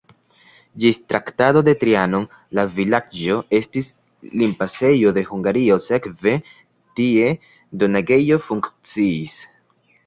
[0.83, 2.25] Ĝis Traktato de Trianon
[2.59, 3.91] la vilaĝo estis
[4.43, 6.35] limpasejo de Hungario, sekve
[7.03, 7.33] tie
[7.83, 9.41] doganejo funkciis.